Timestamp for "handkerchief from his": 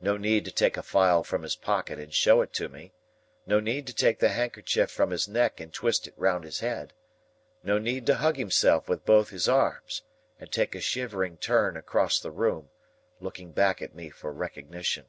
4.28-5.26